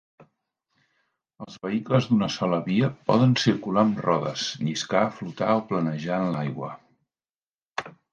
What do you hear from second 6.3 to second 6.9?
l'aigua.